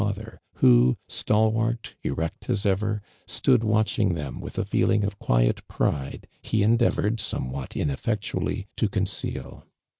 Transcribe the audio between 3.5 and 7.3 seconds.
watching tliem witlia feeling of quiot pride }io endeavored,